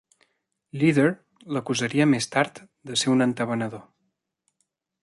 [0.83, 1.05] Lieder
[1.57, 3.87] l'acusaria més tard de ser un entabanador.